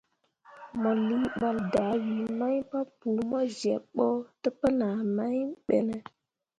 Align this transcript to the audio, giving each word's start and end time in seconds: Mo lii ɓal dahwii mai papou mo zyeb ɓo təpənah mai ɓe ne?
Mo 0.81 0.89
lii 1.07 1.27
ɓal 1.39 1.57
dahwii 1.73 2.25
mai 2.39 2.57
papou 2.71 3.17
mo 3.29 3.39
zyeb 3.57 3.83
ɓo 3.95 4.07
təpənah 4.41 4.97
mai 5.15 5.37
ɓe 5.65 5.77
ne? 5.87 5.97